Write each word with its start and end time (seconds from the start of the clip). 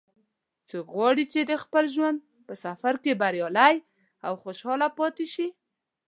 څوک 0.69 0.87
غواړي 0.95 1.25
چې 1.33 1.39
د 1.49 1.51
خپل 1.63 1.83
ژوند 1.95 2.17
په 2.47 2.53
سفر 2.65 2.93
کې 3.03 3.19
بریالی 3.21 3.75
او 4.27 4.33
خوشحاله 4.43 4.87
پاتې 4.99 5.25
شي 5.33 5.47